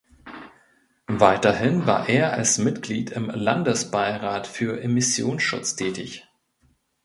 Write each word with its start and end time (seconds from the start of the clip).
Weiterhin 1.05 1.85
war 1.85 2.09
er 2.09 2.33
als 2.33 2.57
Mitglied 2.57 3.11
im 3.11 3.29
Landesbeirat 3.29 4.47
für 4.47 4.77
Immissionsschutz 4.79 5.75
tätig. 5.75 6.27